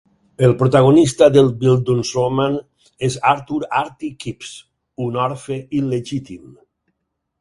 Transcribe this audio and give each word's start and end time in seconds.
El 0.45 0.53
protagonista 0.61 1.27
del 1.33 1.49
Bildungsroman 1.63 2.57
és 3.09 3.17
Arthur 3.35 3.61
"Artie" 3.83 4.13
Kipps, 4.25 4.55
un 5.09 5.21
orfe 5.27 5.63
il·legítim. 5.83 6.53